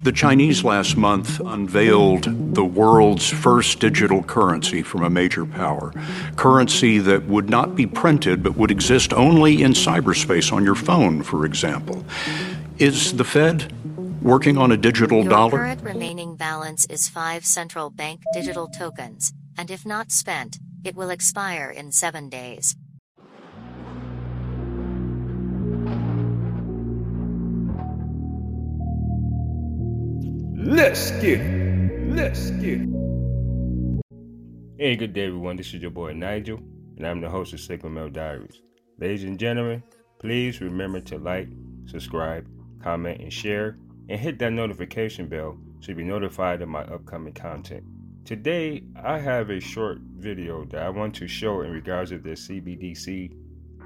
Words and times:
The 0.00 0.12
Chinese 0.12 0.62
last 0.62 0.96
month 0.98 1.40
unveiled 1.40 2.54
the 2.54 2.64
world's 2.64 3.30
first 3.30 3.80
digital 3.80 4.22
currency 4.22 4.82
from 4.82 5.02
a 5.02 5.08
major 5.08 5.46
power. 5.46 5.90
Currency 6.36 6.98
that 6.98 7.24
would 7.24 7.48
not 7.48 7.74
be 7.74 7.86
printed 7.86 8.42
but 8.42 8.56
would 8.58 8.70
exist 8.70 9.14
only 9.14 9.62
in 9.62 9.72
cyberspace 9.72 10.52
on 10.52 10.64
your 10.64 10.74
phone, 10.74 11.22
for 11.22 11.46
example. 11.46 12.04
Is 12.78 13.14
the 13.16 13.24
Fed 13.24 13.72
working 14.22 14.58
on 14.58 14.70
a 14.70 14.76
digital 14.76 15.22
Your 15.22 15.30
dollar? 15.30 15.50
current 15.52 15.82
remaining 15.82 16.36
balance 16.36 16.84
is 16.86 17.08
five 17.08 17.46
central 17.46 17.88
bank 17.88 18.20
digital 18.34 18.68
tokens, 18.68 19.32
and 19.56 19.70
if 19.70 19.86
not 19.86 20.12
spent, 20.12 20.58
it 20.84 20.94
will 20.94 21.08
expire 21.08 21.70
in 21.70 21.90
seven 21.90 22.28
days. 22.28 22.76
Let's 30.66 31.12
get 31.20 31.40
it. 31.40 32.08
Let's 32.08 32.50
get 32.50 32.80
it. 32.80 32.88
Hey, 34.76 34.96
good 34.96 35.12
day, 35.12 35.26
everyone. 35.26 35.54
This 35.54 35.72
is 35.72 35.80
your 35.80 35.92
boy 35.92 36.12
Nigel, 36.12 36.58
and 36.96 37.06
I'm 37.06 37.20
the 37.20 37.30
host 37.30 37.52
of 37.52 37.60
Sigma 37.60 38.10
Diaries. 38.10 38.62
Ladies 38.98 39.22
and 39.22 39.38
gentlemen, 39.38 39.84
please 40.18 40.60
remember 40.60 40.98
to 41.02 41.18
like, 41.18 41.46
subscribe, 41.84 42.48
comment, 42.82 43.20
and 43.20 43.32
share, 43.32 43.78
and 44.08 44.18
hit 44.18 44.40
that 44.40 44.54
notification 44.54 45.28
bell 45.28 45.56
so 45.78 45.92
you'll 45.92 45.98
be 45.98 46.02
notified 46.04 46.60
of 46.60 46.68
my 46.68 46.82
upcoming 46.82 47.32
content. 47.32 47.84
Today, 48.24 48.82
I 49.00 49.20
have 49.20 49.50
a 49.50 49.60
short 49.60 49.98
video 50.16 50.64
that 50.64 50.82
I 50.82 50.88
want 50.88 51.14
to 51.14 51.28
show 51.28 51.60
in 51.60 51.70
regards 51.70 52.10
to 52.10 52.18
the 52.18 52.30
CBDC 52.30 53.30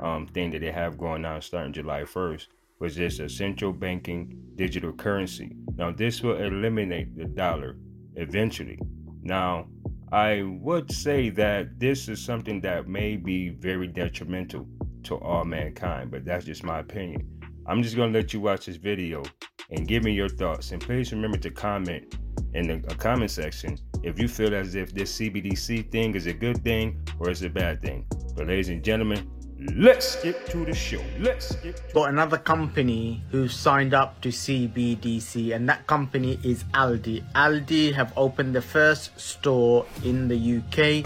um, 0.03 0.27
thing 0.29 0.51
that 0.53 0.61
they 0.61 0.73
have 0.73 0.97
going 0.97 1.27
on 1.27 1.43
starting 1.43 1.75
July 1.75 2.05
1st, 2.05 2.47
which 2.79 2.97
is 2.97 3.21
a 3.21 3.29
central 3.29 3.75
banking 3.75 4.35
digital 4.57 4.95
currency. 4.95 5.55
Now, 5.77 5.91
this 5.93 6.23
will 6.23 6.37
eliminate 6.37 7.17
the 7.17 7.25
dollar 7.25 7.77
eventually. 8.17 8.79
Now, 9.23 9.69
I 10.13 10.43
would 10.43 10.91
say 10.91 11.31
that 11.31 11.79
this 11.79 12.09
is 12.09 12.23
something 12.23 12.61
that 12.63 12.89
may 12.89 13.17
be 13.17 13.51
very 13.51 13.87
detrimental 13.87 14.67
to 15.05 15.17
all 15.17 15.45
mankind, 15.45 16.11
but 16.11 16.25
that's 16.25 16.45
just 16.45 16.65
my 16.65 16.81
opinion. 16.81 17.41
I'm 17.67 17.83
just 17.83 17.97
going 17.97 18.13
to 18.13 18.19
let 18.19 18.33
you 18.33 18.41
watch 18.41 18.67
this 18.67 18.77
video 18.77 19.23
and 19.71 19.87
give 19.87 20.03
me 20.03 20.13
your 20.13 20.29
thoughts. 20.29 20.73
And 20.73 20.83
please 20.83 21.13
remember 21.13 21.39
to 21.39 21.51
comment 21.51 22.17
in 22.55 22.83
the 22.83 22.95
comment 22.97 23.31
section 23.31 23.79
if 24.03 24.19
you 24.19 24.27
feel 24.27 24.55
as 24.55 24.75
if 24.75 24.93
this 24.93 25.17
CBDC 25.17 25.93
thing 25.93 26.15
is 26.15 26.27
a 26.27 26.33
good 26.33 26.65
thing 26.65 27.01
or 27.21 27.31
is 27.31 27.43
a 27.43 27.51
bad 27.51 27.81
thing. 27.81 28.07
But, 28.35 28.49
ladies 28.49 28.71
and 28.71 28.83
gentlemen, 28.83 29.31
let's 29.77 30.17
get 30.23 30.47
to 30.51 30.65
the 30.65 30.75
show. 30.75 31.03
Let's 31.19 31.55
get 31.57 31.77
to 31.77 31.95
got 31.95 32.09
another 32.09 32.39
company 32.39 33.23
who 33.31 33.49
signed 33.49 33.95
up 33.95 34.21
to 34.23 34.29
CBDC, 34.29 35.55
and 35.55 35.69
that 35.69 35.87
company 35.87 36.39
is 36.43 36.65
Aldi. 36.75 37.23
Aldi 37.35 37.95
have 37.95 38.13
opened 38.17 38.55
the 38.55 38.63
first 38.63 39.19
store 39.21 39.87
in 40.05 40.29
the 40.29 40.37
UK. 40.37 41.05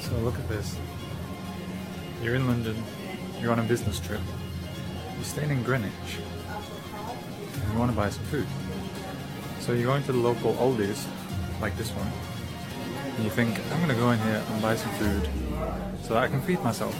So 0.00 0.16
look 0.18 0.38
at 0.38 0.48
this. 0.48 0.76
You're 2.22 2.34
in 2.34 2.48
London, 2.48 2.76
you're 3.40 3.52
on 3.52 3.60
a 3.60 3.62
business 3.62 4.00
trip, 4.00 4.20
you're 5.14 5.24
staying 5.24 5.50
in 5.50 5.62
Greenwich, 5.62 5.92
and 7.54 7.72
you 7.72 7.78
want 7.78 7.92
to 7.92 7.96
buy 7.96 8.10
some 8.10 8.24
food. 8.24 8.46
So 9.60 9.72
you're 9.72 9.86
going 9.86 10.02
to 10.04 10.12
the 10.12 10.18
local 10.18 10.54
Aldi's, 10.54 11.06
like 11.60 11.76
this 11.76 11.90
one, 11.90 12.10
and 13.16 13.24
you 13.24 13.30
think, 13.30 13.58
I'm 13.72 13.78
going 13.78 13.88
to 13.88 13.94
go 13.94 14.10
in 14.10 14.18
here 14.20 14.42
and 14.48 14.62
buy 14.62 14.76
some 14.76 14.92
food 14.92 15.28
so 16.02 16.14
that 16.14 16.24
I 16.24 16.28
can 16.28 16.40
feed 16.42 16.62
myself. 16.62 16.96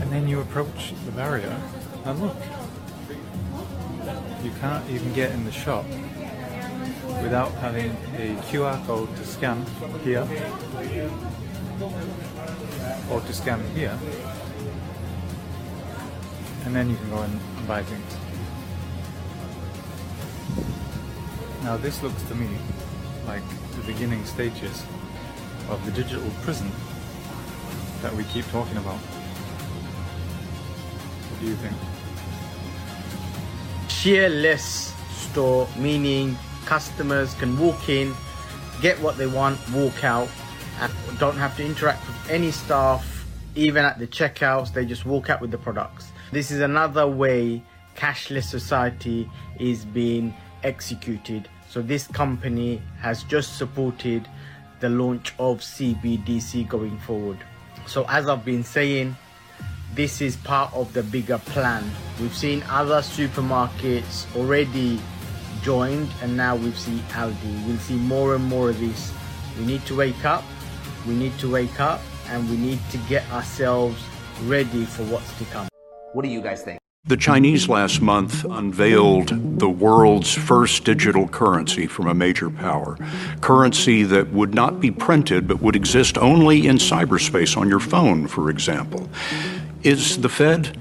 And 0.00 0.10
then 0.12 0.28
you 0.28 0.40
approach 0.40 0.94
the 1.04 1.12
barrier, 1.12 1.60
and 2.04 2.20
look, 2.20 2.36
you 4.42 4.50
can't 4.60 4.88
even 4.88 5.12
get 5.12 5.32
in 5.32 5.44
the 5.44 5.52
shop 5.52 5.84
without 7.22 7.52
having 7.54 7.90
a 8.16 8.36
QR 8.48 8.84
code 8.86 9.14
to 9.16 9.24
scan 9.24 9.66
here 10.04 10.26
or 13.10 13.20
to 13.20 13.32
scan 13.32 13.62
here 13.74 13.98
and 16.68 16.76
then 16.76 16.90
you 16.90 16.96
can 16.96 17.08
go 17.08 17.22
in 17.22 17.30
and 17.30 17.66
buy 17.66 17.82
things. 17.82 18.16
Now 21.62 21.76
this 21.76 22.02
looks 22.02 22.22
to 22.24 22.34
me 22.34 22.48
like 23.26 23.42
the 23.76 23.82
beginning 23.82 24.24
stages 24.24 24.82
of 25.68 25.84
the 25.84 25.92
digital 25.92 26.30
prison 26.42 26.70
that 28.02 28.14
we 28.14 28.24
keep 28.24 28.46
talking 28.46 28.76
about. 28.76 28.98
What 31.30 31.40
do 31.40 31.46
you 31.46 31.56
think? 31.56 31.74
Share-less 33.90 34.94
store, 35.10 35.68
meaning 35.76 36.36
customers 36.64 37.34
can 37.34 37.58
walk 37.58 37.88
in, 37.88 38.14
get 38.80 38.98
what 39.00 39.18
they 39.18 39.26
want, 39.26 39.58
walk 39.72 40.04
out, 40.04 40.28
and 40.80 40.92
don't 41.18 41.36
have 41.36 41.56
to 41.56 41.64
interact 41.64 42.06
with 42.06 42.30
any 42.30 42.50
staff, 42.52 43.26
even 43.56 43.84
at 43.84 43.98
the 43.98 44.06
checkouts. 44.06 44.72
They 44.72 44.86
just 44.86 45.04
walk 45.04 45.28
out 45.28 45.40
with 45.40 45.50
the 45.50 45.58
products. 45.58 46.12
This 46.30 46.50
is 46.50 46.60
another 46.60 47.06
way 47.06 47.62
cashless 47.96 48.44
society 48.44 49.28
is 49.58 49.84
being 49.84 50.32
executed. 50.62 51.48
So 51.68 51.82
this 51.82 52.06
company 52.06 52.80
has 53.00 53.22
just 53.24 53.58
supported 53.58 54.28
the 54.80 54.88
launch 54.88 55.34
of 55.38 55.60
CBDC 55.60 56.68
going 56.68 56.98
forward. 57.00 57.38
So 57.86 58.04
as 58.08 58.28
I've 58.28 58.44
been 58.44 58.64
saying, 58.64 59.16
this 59.94 60.20
is 60.20 60.36
part 60.36 60.72
of 60.74 60.92
the 60.92 61.02
bigger 61.02 61.38
plan. 61.38 61.90
We've 62.20 62.34
seen 62.36 62.62
other 62.68 63.00
supermarkets 63.00 64.34
already 64.36 65.00
joined 65.62 66.08
and 66.22 66.36
now 66.36 66.56
we've 66.56 66.78
seen 66.78 66.98
Aldi. 67.10 67.66
We'll 67.66 67.78
see 67.78 67.96
more 67.96 68.34
and 68.34 68.44
more 68.44 68.70
of 68.70 68.78
this. 68.78 69.12
We 69.58 69.66
need 69.66 69.84
to 69.86 69.96
wake 69.96 70.24
up. 70.24 70.44
We 71.06 71.14
need 71.14 71.36
to 71.38 71.50
wake 71.50 71.80
up 71.80 72.00
and 72.28 72.48
we 72.50 72.56
need 72.56 72.78
to 72.90 72.98
get 73.08 73.28
ourselves 73.32 74.00
ready 74.44 74.84
for 74.84 75.02
what's 75.04 75.36
to 75.38 75.44
come. 75.46 75.68
What 76.12 76.22
do 76.22 76.28
you 76.28 76.40
guys 76.40 76.62
think? 76.62 76.77
The 77.08 77.16
Chinese 77.16 77.70
last 77.70 78.02
month 78.02 78.44
unveiled 78.44 79.58
the 79.58 79.70
world's 79.70 80.34
first 80.34 80.84
digital 80.84 81.26
currency 81.26 81.86
from 81.86 82.06
a 82.06 82.12
major 82.12 82.50
power. 82.50 82.98
Currency 83.40 84.02
that 84.02 84.30
would 84.30 84.52
not 84.52 84.78
be 84.78 84.90
printed 84.90 85.48
but 85.48 85.62
would 85.62 85.74
exist 85.74 86.18
only 86.18 86.66
in 86.66 86.76
cyberspace 86.76 87.56
on 87.56 87.66
your 87.66 87.80
phone, 87.80 88.26
for 88.26 88.50
example. 88.50 89.08
Is 89.82 90.20
the 90.20 90.28
Fed 90.28 90.76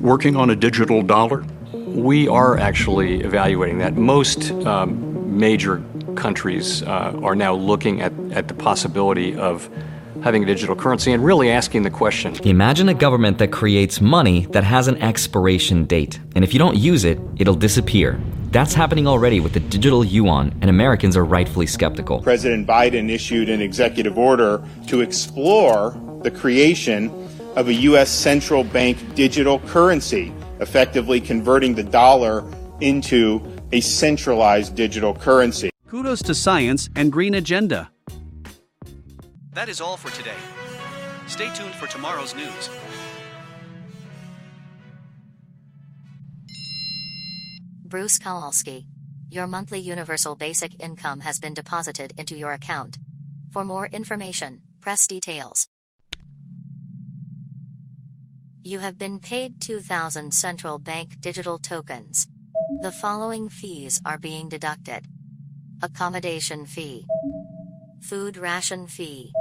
working 0.00 0.36
on 0.36 0.50
a 0.50 0.54
digital 0.54 1.02
dollar? 1.02 1.44
We 1.72 2.28
are 2.28 2.56
actually 2.56 3.22
evaluating 3.22 3.78
that. 3.78 3.96
Most 3.96 4.52
um, 4.64 5.36
major 5.36 5.82
countries 6.14 6.84
uh, 6.84 7.18
are 7.24 7.34
now 7.34 7.54
looking 7.54 8.02
at, 8.02 8.12
at 8.30 8.46
the 8.46 8.54
possibility 8.54 9.34
of 9.34 9.68
having 10.22 10.42
a 10.42 10.46
digital 10.46 10.76
currency 10.76 11.12
and 11.12 11.24
really 11.24 11.50
asking 11.50 11.82
the 11.82 11.90
question 11.90 12.34
Imagine 12.44 12.88
a 12.88 12.94
government 12.94 13.38
that 13.38 13.52
creates 13.52 14.00
money 14.00 14.46
that 14.46 14.64
has 14.64 14.88
an 14.88 15.00
expiration 15.02 15.84
date, 15.84 16.20
and 16.34 16.44
if 16.44 16.52
you 16.52 16.58
don't 16.58 16.76
use 16.76 17.04
it, 17.04 17.18
it'll 17.36 17.54
disappear. 17.54 18.20
That's 18.50 18.74
happening 18.74 19.06
already 19.06 19.40
with 19.40 19.54
the 19.54 19.60
digital 19.60 20.04
yuan, 20.04 20.54
and 20.60 20.68
Americans 20.68 21.16
are 21.16 21.24
rightfully 21.24 21.66
skeptical. 21.66 22.20
President 22.20 22.66
Biden 22.66 23.08
issued 23.10 23.48
an 23.48 23.62
executive 23.62 24.18
order 24.18 24.62
to 24.88 25.00
explore 25.00 25.98
the 26.22 26.30
creation 26.30 27.10
of 27.56 27.68
a 27.68 27.74
U.S. 27.74 28.10
central 28.10 28.64
bank 28.64 29.14
digital 29.14 29.58
currency, 29.60 30.32
effectively 30.60 31.20
converting 31.20 31.74
the 31.74 31.82
dollar 31.82 32.44
into 32.80 33.40
a 33.72 33.80
centralized 33.80 34.74
digital 34.74 35.14
currency. 35.14 35.70
Kudos 35.88 36.22
to 36.22 36.34
science 36.34 36.88
and 36.96 37.12
green 37.12 37.34
agenda. 37.34 37.90
That 39.52 39.68
is 39.68 39.80
all 39.80 39.96
for 39.98 40.10
today. 40.10 40.40
Stay 41.26 41.50
tuned 41.54 41.74
for 41.74 41.86
tomorrow's 41.86 42.34
news. 42.34 42.70
Bruce 47.84 48.18
Kowalski. 48.18 48.86
Your 49.30 49.46
monthly 49.46 49.78
universal 49.78 50.36
basic 50.36 50.82
income 50.82 51.20
has 51.20 51.38
been 51.38 51.54
deposited 51.54 52.14
into 52.16 52.34
your 52.36 52.52
account. 52.52 52.98
For 53.50 53.64
more 53.64 53.86
information, 53.86 54.62
press 54.80 55.06
details. 55.06 55.68
You 58.62 58.78
have 58.78 58.96
been 58.98 59.18
paid 59.18 59.60
2,000 59.60 60.32
central 60.32 60.78
bank 60.78 61.20
digital 61.20 61.58
tokens. 61.58 62.26
The 62.80 62.92
following 62.92 63.48
fees 63.50 64.00
are 64.06 64.18
being 64.18 64.48
deducted 64.48 65.06
accommodation 65.82 66.64
fee, 66.64 67.04
food 68.02 68.36
ration 68.36 68.86
fee, 68.86 69.32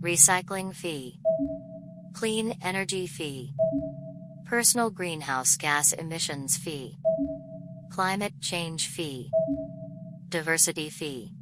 recycling 0.00 0.74
fee, 0.74 1.20
clean 2.12 2.58
energy 2.62 3.06
fee, 3.06 3.52
personal 4.44 4.90
greenhouse 4.90 5.56
gas 5.56 5.92
emissions 5.92 6.56
fee, 6.56 6.96
climate 7.90 8.34
change 8.40 8.88
fee, 8.88 9.30
diversity 10.28 10.90
fee. 10.90 11.32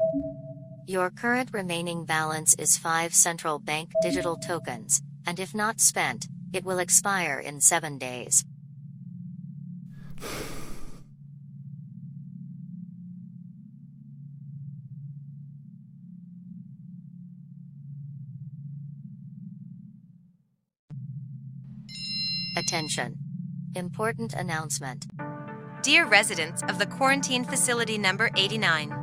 Your 0.86 1.10
current 1.10 1.50
remaining 1.52 2.04
balance 2.04 2.54
is 2.54 2.76
5 2.76 3.14
central 3.14 3.58
bank 3.58 3.90
digital 4.02 4.36
tokens, 4.36 5.02
and 5.26 5.40
if 5.40 5.54
not 5.54 5.81
spent, 5.81 6.28
It 6.54 6.64
will 6.64 6.78
expire 6.78 7.40
in 7.40 7.60
seven 7.60 7.98
days. 7.98 8.44
Attention. 22.56 23.17
Important 23.75 24.33
announcement. 24.35 25.09
Dear 25.83 26.06
residents 26.06 26.62
of 26.69 26.79
the 26.79 26.87
quarantine 26.87 27.43
facility 27.43 27.99
number 27.99 28.31
89, 28.37 28.95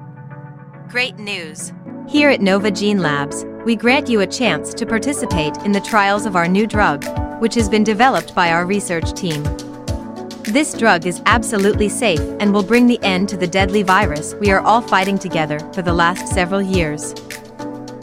great 0.87 1.17
news. 1.17 1.73
Here 2.07 2.29
at 2.29 2.39
Nova 2.39 2.71
Gene 2.71 2.99
Labs, 3.01 3.45
we 3.65 3.75
grant 3.75 4.07
you 4.07 4.21
a 4.21 4.27
chance 4.27 4.73
to 4.73 4.85
participate 4.85 5.57
in 5.65 5.73
the 5.73 5.81
trials 5.81 6.25
of 6.25 6.37
our 6.37 6.47
new 6.47 6.65
drug, 6.65 7.03
which 7.41 7.53
has 7.55 7.67
been 7.67 7.83
developed 7.83 8.33
by 8.33 8.51
our 8.51 8.65
research 8.65 9.11
team. 9.13 9.43
This 10.43 10.73
drug 10.73 11.05
is 11.05 11.21
absolutely 11.25 11.89
safe 11.89 12.21
and 12.39 12.53
will 12.53 12.63
bring 12.63 12.87
the 12.87 13.03
end 13.03 13.27
to 13.29 13.37
the 13.37 13.47
deadly 13.47 13.83
virus 13.83 14.33
we 14.35 14.49
are 14.51 14.61
all 14.61 14.81
fighting 14.81 15.19
together 15.19 15.59
for 15.73 15.81
the 15.81 15.93
last 15.93 16.29
several 16.29 16.61
years. 16.61 17.13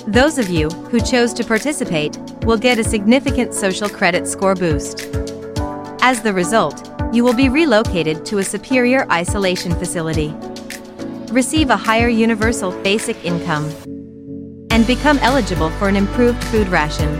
Those 0.06 0.36
of 0.36 0.50
you 0.50 0.68
who 0.68 1.00
chose 1.00 1.32
to 1.34 1.44
participate 1.44 2.18
will 2.44 2.58
get 2.58 2.78
a 2.78 2.84
significant 2.84 3.54
social 3.54 3.88
credit 3.88 4.26
score 4.26 4.54
boost. 4.54 5.37
As 6.08 6.22
the 6.22 6.32
result, 6.32 6.90
you 7.12 7.22
will 7.22 7.34
be 7.34 7.50
relocated 7.50 8.24
to 8.24 8.38
a 8.38 8.42
superior 8.42 9.06
isolation 9.12 9.74
facility. 9.74 10.34
Receive 11.30 11.68
a 11.68 11.76
higher 11.76 12.08
universal 12.08 12.72
basic 12.80 13.22
income 13.26 13.66
and 14.70 14.86
become 14.86 15.18
eligible 15.18 15.68
for 15.72 15.86
an 15.86 15.96
improved 15.96 16.42
food 16.44 16.66
ration. 16.68 17.10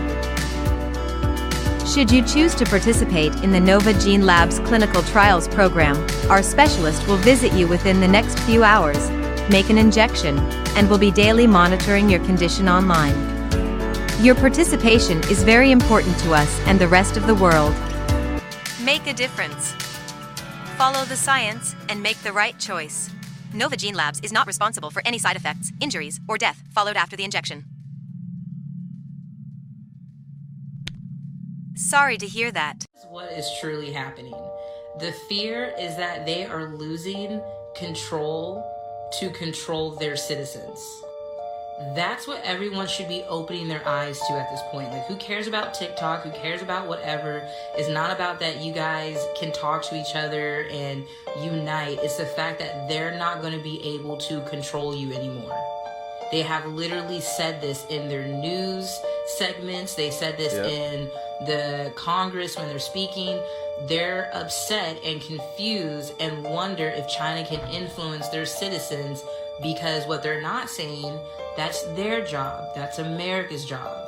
Should 1.85 2.09
you 2.09 2.25
choose 2.25 2.55
to 2.55 2.65
participate 2.65 3.31
in 3.43 3.51
the 3.51 3.59
Nova 3.59 3.93
Gene 3.93 4.25
Labs 4.25 4.57
clinical 4.61 5.03
trials 5.03 5.47
program, 5.47 5.95
our 6.31 6.41
specialist 6.41 7.07
will 7.07 7.17
visit 7.17 7.53
you 7.53 7.67
within 7.67 8.01
the 8.01 8.07
next 8.07 8.39
few 8.39 8.63
hours, 8.63 9.11
make 9.51 9.69
an 9.69 9.77
injection, 9.77 10.39
and 10.75 10.89
will 10.89 10.97
be 10.97 11.11
daily 11.11 11.45
monitoring 11.45 12.09
your 12.09 12.25
condition 12.25 12.67
online. 12.67 13.13
Your 14.23 14.33
participation 14.33 15.19
is 15.29 15.43
very 15.43 15.69
important 15.69 16.17
to 16.21 16.33
us 16.33 16.59
and 16.61 16.81
the 16.81 16.87
rest 16.87 17.17
of 17.17 17.27
the 17.27 17.35
world. 17.35 17.75
Make 18.83 19.07
a 19.07 19.13
difference. 19.13 19.73
Follow 20.77 21.03
the 21.03 21.17
science 21.17 21.75
and 21.89 22.01
make 22.01 22.17
the 22.23 22.31
right 22.31 22.57
choice. 22.57 23.09
Nova 23.53 23.75
Gene 23.75 23.93
Labs 23.93 24.21
is 24.21 24.31
not 24.31 24.47
responsible 24.47 24.89
for 24.89 25.01
any 25.05 25.17
side 25.17 25.35
effects, 25.35 25.73
injuries, 25.81 26.21
or 26.29 26.37
death 26.37 26.63
followed 26.71 26.95
after 26.95 27.17
the 27.17 27.25
injection. 27.25 27.65
Sorry 31.75 32.17
to 32.19 32.25
hear 32.25 32.53
that. 32.53 32.85
What 33.09 33.33
is 33.33 33.51
truly 33.59 33.91
happening? 33.91 34.35
The 34.99 35.11
fear 35.27 35.73
is 35.77 35.97
that 35.97 36.25
they 36.25 36.45
are 36.45 36.73
losing 36.73 37.41
control 37.75 38.63
to 39.19 39.29
control 39.31 39.91
their 39.95 40.15
citizens. 40.15 40.79
That's 41.95 42.27
what 42.27 42.41
everyone 42.43 42.87
should 42.87 43.07
be 43.07 43.23
opening 43.29 43.69
their 43.69 43.85
eyes 43.87 44.19
to 44.27 44.33
at 44.33 44.49
this 44.51 44.61
point. 44.69 44.91
Like, 44.91 45.05
who 45.05 45.15
cares 45.15 45.47
about 45.47 45.73
TikTok? 45.73 46.23
Who 46.23 46.31
cares 46.31 46.61
about 46.61 46.87
whatever? 46.87 47.47
It's 47.77 47.89
not 47.89 48.11
about 48.11 48.41
that 48.41 48.59
you 48.59 48.73
guys 48.73 49.17
can 49.39 49.53
talk 49.53 49.83
to 49.83 49.95
each 49.95 50.13
other 50.13 50.67
and 50.71 51.05
unite. 51.41 51.99
It's 52.01 52.17
the 52.17 52.25
fact 52.25 52.59
that 52.59 52.89
they're 52.89 53.17
not 53.17 53.39
going 53.39 53.53
to 53.53 53.63
be 53.63 53.81
able 53.95 54.17
to 54.17 54.41
control 54.49 54.93
you 54.93 55.13
anymore. 55.13 55.55
They 56.31 56.41
have 56.41 56.65
literally 56.65 57.21
said 57.21 57.61
this 57.61 57.85
in 57.89 58.09
their 58.09 58.27
news 58.27 58.99
segments. 59.37 59.95
They 59.95 60.11
said 60.11 60.37
this 60.37 60.53
yep. 60.53 60.65
in 60.65 61.09
the 61.45 61.93
Congress 61.95 62.57
when 62.57 62.67
they're 62.67 62.77
speaking. 62.77 63.39
They're 63.87 64.29
upset 64.33 65.01
and 65.05 65.21
confused 65.21 66.13
and 66.19 66.43
wonder 66.43 66.89
if 66.89 67.07
China 67.07 67.47
can 67.47 67.61
influence 67.73 68.27
their 68.27 68.45
citizens 68.45 69.23
because 69.61 70.05
what 70.07 70.23
they're 70.23 70.41
not 70.41 70.69
saying 70.69 71.19
that's 71.59 71.83
their 71.95 72.23
job. 72.23 72.73
That's 72.73 72.99
America's 72.99 73.65
job. 73.65 74.07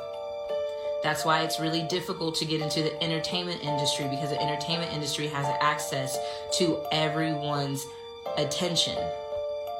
That's 1.02 1.24
why 1.24 1.42
it's 1.42 1.60
really 1.60 1.82
difficult 1.82 2.34
to 2.36 2.44
get 2.44 2.62
into 2.62 2.82
the 2.82 3.02
entertainment 3.02 3.62
industry 3.62 4.08
because 4.08 4.30
the 4.30 4.40
entertainment 4.40 4.92
industry 4.92 5.26
has 5.26 5.46
access 5.60 6.16
to 6.58 6.78
everyone's 6.92 7.84
attention. 8.38 8.96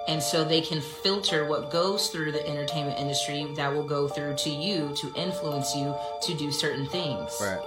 And 0.09 0.21
so 0.21 0.45
they 0.45 0.61
can 0.61 0.81
filter 0.81 1.47
what 1.47 1.71
goes 1.71 2.09
through 2.09 2.33
the 2.33 2.47
entertainment 2.47 2.99
industry 2.99 3.47
that 3.55 3.73
will 3.73 3.85
go 3.85 4.09
through 4.09 4.35
to 4.35 4.51
you 4.51 4.93
to 4.97 5.13
influence 5.15 5.75
you 5.75 5.95
to 6.23 6.35
do 6.35 6.51
certain 6.51 6.87
things. 6.87 7.31
Right. 7.41 7.61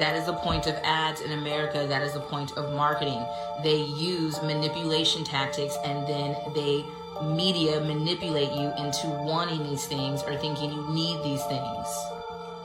That 0.00 0.16
is 0.16 0.26
the 0.26 0.34
point 0.34 0.66
of 0.66 0.74
ads 0.82 1.20
in 1.20 1.32
America. 1.32 1.86
That 1.88 2.02
is 2.02 2.12
the 2.12 2.20
point 2.20 2.52
of 2.58 2.74
marketing. 2.74 3.24
They 3.62 3.82
use 3.82 4.42
manipulation 4.42 5.24
tactics 5.24 5.76
and 5.84 6.06
then 6.06 6.36
they 6.54 6.84
media 7.22 7.80
manipulate 7.80 8.52
you 8.52 8.72
into 8.78 9.08
wanting 9.08 9.62
these 9.64 9.86
things 9.86 10.22
or 10.22 10.36
thinking 10.36 10.72
you 10.72 10.88
need 10.90 11.22
these 11.22 11.44
things. 11.44 11.86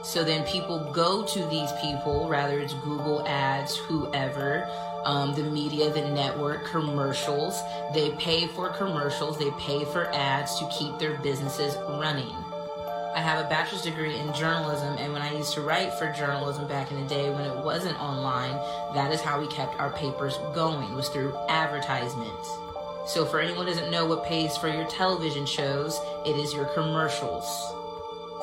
So 0.04 0.22
then 0.22 0.44
people 0.44 0.92
go 0.92 1.24
to 1.24 1.46
these 1.46 1.72
people, 1.80 2.28
rather 2.28 2.58
it's 2.58 2.74
Google 2.74 3.26
ads, 3.26 3.76
whoever, 3.76 4.68
um, 5.04 5.34
the 5.34 5.42
media, 5.44 5.90
the 5.90 6.08
network, 6.10 6.66
commercials. 6.66 7.58
They 7.94 8.10
pay 8.12 8.46
for 8.48 8.68
commercials, 8.68 9.38
they 9.38 9.50
pay 9.52 9.84
for 9.86 10.12
ads 10.14 10.58
to 10.58 10.68
keep 10.68 10.98
their 10.98 11.16
businesses 11.18 11.76
running. 11.88 12.34
I 13.14 13.20
have 13.20 13.46
a 13.46 13.48
bachelor's 13.48 13.82
degree 13.82 14.18
in 14.18 14.34
journalism, 14.34 14.98
and 14.98 15.12
when 15.12 15.22
I 15.22 15.32
used 15.32 15.54
to 15.54 15.60
write 15.60 15.94
for 15.94 16.12
journalism 16.12 16.66
back 16.66 16.90
in 16.90 17.00
the 17.00 17.06
day 17.06 17.30
when 17.30 17.44
it 17.44 17.64
wasn't 17.64 17.98
online, 18.00 18.54
that 18.94 19.12
is 19.12 19.20
how 19.20 19.40
we 19.40 19.46
kept 19.46 19.78
our 19.78 19.90
papers 19.90 20.36
going, 20.52 20.94
was 20.94 21.08
through 21.08 21.34
advertisements. 21.48 22.63
So, 23.06 23.26
for 23.26 23.38
anyone 23.38 23.66
who 23.66 23.72
doesn't 23.74 23.90
know 23.90 24.06
what 24.06 24.24
pays 24.24 24.56
for 24.56 24.68
your 24.68 24.86
television 24.86 25.44
shows, 25.44 26.00
it 26.24 26.36
is 26.36 26.54
your 26.54 26.64
commercials. 26.66 27.44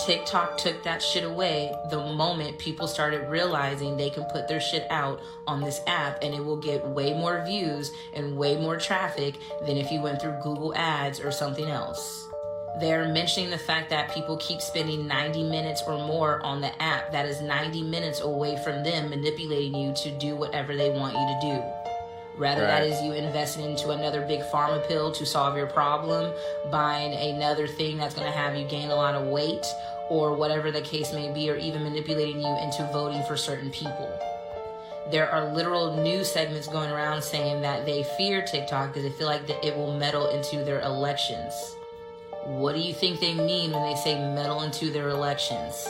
TikTok 0.05 0.57
took 0.57 0.83
that 0.83 1.01
shit 1.01 1.23
away 1.23 1.75
the 1.89 1.97
moment 1.97 2.57
people 2.57 2.87
started 2.87 3.29
realizing 3.29 3.97
they 3.97 4.09
can 4.09 4.23
put 4.25 4.47
their 4.47 4.61
shit 4.61 4.85
out 4.89 5.19
on 5.47 5.61
this 5.61 5.81
app 5.85 6.23
and 6.23 6.33
it 6.33 6.43
will 6.43 6.57
get 6.57 6.85
way 6.87 7.13
more 7.13 7.43
views 7.45 7.91
and 8.13 8.37
way 8.37 8.55
more 8.55 8.77
traffic 8.77 9.35
than 9.65 9.77
if 9.77 9.91
you 9.91 10.01
went 10.01 10.21
through 10.21 10.39
Google 10.43 10.75
Ads 10.75 11.19
or 11.19 11.31
something 11.31 11.67
else. 11.67 12.27
They're 12.79 13.09
mentioning 13.09 13.49
the 13.49 13.57
fact 13.57 13.89
that 13.89 14.13
people 14.13 14.37
keep 14.37 14.61
spending 14.61 15.05
90 15.05 15.43
minutes 15.43 15.83
or 15.85 15.97
more 15.97 16.41
on 16.41 16.61
the 16.61 16.81
app. 16.81 17.11
That 17.11 17.25
is 17.25 17.41
90 17.41 17.83
minutes 17.83 18.21
away 18.21 18.57
from 18.63 18.83
them 18.83 19.09
manipulating 19.09 19.75
you 19.75 19.93
to 19.93 20.11
do 20.11 20.35
whatever 20.35 20.75
they 20.75 20.89
want 20.89 21.13
you 21.13 21.19
to 21.19 21.39
do. 21.57 21.80
Rather, 22.37 22.61
right. 22.61 22.67
that 22.67 22.83
is 22.83 23.01
you 23.01 23.13
investing 23.13 23.65
into 23.65 23.89
another 23.89 24.21
big 24.25 24.41
pharma 24.51 24.85
pill 24.87 25.11
to 25.11 25.25
solve 25.25 25.57
your 25.57 25.67
problem, 25.67 26.33
buying 26.71 27.13
another 27.35 27.67
thing 27.67 27.97
that's 27.97 28.15
going 28.15 28.25
to 28.25 28.31
have 28.31 28.55
you 28.55 28.65
gain 28.67 28.89
a 28.89 28.95
lot 28.95 29.15
of 29.15 29.27
weight, 29.27 29.65
or 30.09 30.33
whatever 30.33 30.71
the 30.71 30.81
case 30.81 31.13
may 31.13 31.31
be, 31.31 31.49
or 31.49 31.55
even 31.55 31.83
manipulating 31.83 32.41
you 32.41 32.57
into 32.59 32.87
voting 32.91 33.21
for 33.23 33.35
certain 33.35 33.69
people. 33.69 34.09
There 35.11 35.29
are 35.29 35.53
literal 35.53 36.01
news 36.01 36.31
segments 36.31 36.67
going 36.67 36.89
around 36.89 37.21
saying 37.21 37.61
that 37.61 37.85
they 37.85 38.03
fear 38.17 38.41
TikTok 38.41 38.93
because 38.93 39.03
they 39.03 39.17
feel 39.17 39.27
like 39.27 39.49
it 39.49 39.75
will 39.75 39.97
meddle 39.97 40.29
into 40.29 40.63
their 40.63 40.79
elections. 40.81 41.53
What 42.45 42.75
do 42.75 42.81
you 42.81 42.93
think 42.93 43.19
they 43.19 43.33
mean 43.33 43.71
when 43.71 43.83
they 43.83 43.95
say 43.95 44.15
meddle 44.33 44.61
into 44.63 44.89
their 44.89 45.09
elections? 45.09 45.87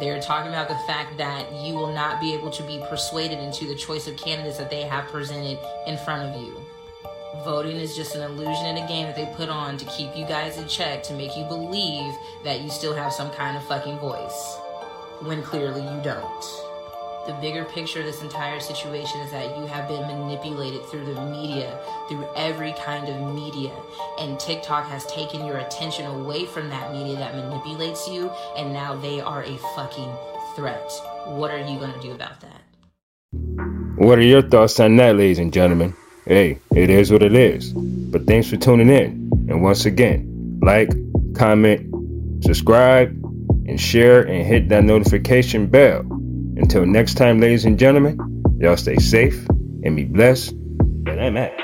They're 0.00 0.20
talking 0.20 0.50
about 0.50 0.68
the 0.68 0.78
fact 0.86 1.16
that 1.18 1.52
you 1.52 1.74
will 1.74 1.92
not 1.92 2.20
be 2.20 2.34
able 2.34 2.50
to 2.50 2.62
be 2.64 2.82
persuaded 2.88 3.38
into 3.38 3.64
the 3.66 3.76
choice 3.76 4.08
of 4.08 4.16
candidates 4.16 4.58
that 4.58 4.70
they 4.70 4.82
have 4.82 5.06
presented 5.06 5.58
in 5.86 5.96
front 5.98 6.34
of 6.34 6.42
you. 6.42 6.60
Voting 7.44 7.76
is 7.76 7.94
just 7.94 8.14
an 8.14 8.22
illusion 8.22 8.66
and 8.66 8.78
a 8.78 8.88
game 8.88 9.06
that 9.06 9.16
they 9.16 9.26
put 9.36 9.48
on 9.48 9.76
to 9.76 9.84
keep 9.86 10.16
you 10.16 10.24
guys 10.26 10.56
in 10.56 10.66
check 10.66 11.02
to 11.04 11.14
make 11.14 11.36
you 11.36 11.44
believe 11.44 12.14
that 12.42 12.60
you 12.60 12.70
still 12.70 12.94
have 12.94 13.12
some 13.12 13.30
kind 13.32 13.56
of 13.56 13.64
fucking 13.64 13.98
voice 13.98 14.56
when 15.20 15.42
clearly 15.42 15.82
you 15.82 16.02
don't 16.02 16.63
the 17.26 17.32
bigger 17.34 17.64
picture 17.64 18.00
of 18.00 18.06
this 18.06 18.22
entire 18.22 18.60
situation 18.60 19.20
is 19.20 19.30
that 19.30 19.56
you 19.56 19.66
have 19.66 19.88
been 19.88 20.02
manipulated 20.06 20.84
through 20.86 21.06
the 21.06 21.20
media, 21.26 21.78
through 22.08 22.26
every 22.36 22.72
kind 22.72 23.08
of 23.08 23.34
media. 23.34 23.72
And 24.18 24.38
TikTok 24.38 24.86
has 24.88 25.06
taken 25.06 25.46
your 25.46 25.58
attention 25.58 26.06
away 26.06 26.44
from 26.44 26.68
that 26.68 26.92
media 26.92 27.16
that 27.16 27.34
manipulates 27.34 28.06
you, 28.08 28.30
and 28.56 28.72
now 28.72 28.94
they 28.96 29.20
are 29.20 29.42
a 29.42 29.56
fucking 29.74 30.12
threat. 30.54 30.90
What 31.26 31.50
are 31.50 31.58
you 31.58 31.78
going 31.78 31.92
to 31.94 32.00
do 32.00 32.12
about 32.12 32.40
that? 32.42 32.60
What 33.96 34.18
are 34.18 34.22
your 34.22 34.42
thoughts 34.42 34.78
on 34.80 34.96
that, 34.96 35.16
ladies 35.16 35.38
and 35.38 35.52
gentlemen? 35.52 35.94
Hey, 36.26 36.58
it 36.74 36.90
is 36.90 37.10
what 37.10 37.22
it 37.22 37.34
is. 37.34 37.72
But 37.72 38.26
thanks 38.26 38.50
for 38.50 38.56
tuning 38.56 38.90
in. 38.90 39.30
And 39.48 39.62
once 39.62 39.86
again, 39.86 40.60
like, 40.62 40.90
comment, 41.34 42.44
subscribe, 42.44 43.10
and 43.66 43.80
share, 43.80 44.22
and 44.22 44.44
hit 44.44 44.68
that 44.68 44.84
notification 44.84 45.66
bell 45.68 46.02
until 46.56 46.86
next 46.86 47.14
time, 47.14 47.40
ladies 47.40 47.64
and 47.64 47.78
gentlemen, 47.78 48.18
y'all 48.58 48.76
stay 48.76 48.96
safe 48.96 49.46
and 49.84 49.96
be 49.96 50.04
blessed. 50.04 50.52
And 50.52 51.20
I'm 51.20 51.36
at. 51.36 51.63